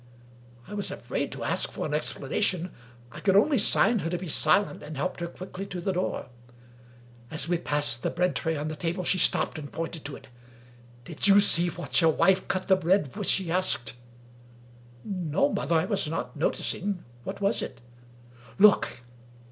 "I 0.67 0.73
was 0.73 0.89
afraid 0.89 1.31
to 1.31 1.43
ask 1.43 1.71
for 1.71 1.85
an 1.85 1.93
explanation; 1.93 2.71
I 3.11 3.19
could 3.19 3.35
only 3.35 3.59
sign 3.59 3.99
her 3.99 4.09
to 4.09 4.17
be 4.17 4.27
silent, 4.27 4.81
and 4.81 4.97
help 4.97 5.19
her 5.19 5.27
quickly 5.27 5.67
to 5.67 5.79
the 5.79 5.91
door. 5.91 6.29
As 7.29 7.47
we 7.47 7.59
passed 7.59 8.01
the 8.01 8.09
bread 8.09 8.35
tray 8.35 8.57
on 8.57 8.67
the 8.67 8.75
table, 8.75 9.03
she 9.03 9.19
stopped 9.19 9.59
and 9.59 9.71
pointed 9.71 10.03
to 10.05 10.15
it." 10.15 10.27
Did 11.05 11.27
you 11.27 11.39
see 11.39 11.67
what 11.67 12.01
your 12.01 12.13
wife 12.13 12.47
cut 12.47 12.67
your 12.67 12.79
bread 12.79 13.15
with?" 13.15 13.27
she 13.29 13.51
asked." 13.51 13.93
No, 15.05 15.53
mother; 15.53 15.75
I 15.75 15.85
was 15.85 16.07
not 16.07 16.35
noticing. 16.35 17.05
What 17.23 17.39
was 17.39 17.61
it?" 17.61 17.79
"Look!" 18.57 19.03